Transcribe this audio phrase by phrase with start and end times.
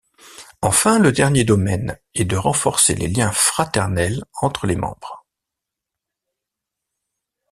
[0.63, 5.27] Enfin le dernier domaine est de renforcer les liens fraternels entre les membres.